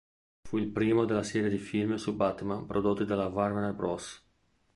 Fu 0.41 0.57
il 0.57 0.69
primo 0.71 1.05
della 1.05 1.21
serie 1.21 1.47
di 1.47 1.59
film 1.59 1.93
su 1.93 2.15
Batman 2.15 2.65
prodotti 2.65 3.05
dalla 3.05 3.27
Warner 3.27 3.71
Bros. 3.75 4.19